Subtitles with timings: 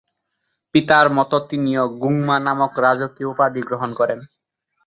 [0.75, 4.19] পিতার মত তিনিও গোং-মা নামক রাজকীয় উপাধি গ্রহণ করেন।